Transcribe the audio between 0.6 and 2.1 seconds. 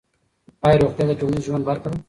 آیا روغتیا د ټولنیز ژوند برخه ده؟